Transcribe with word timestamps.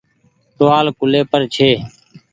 ٽووآل 0.57 0.85
ڪولي 0.97 1.21
پر 1.31 1.41
ڇي۔ 1.53 1.69